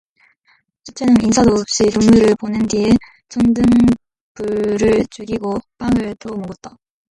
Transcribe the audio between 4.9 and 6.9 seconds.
죽이고 빵을 다 먹었다.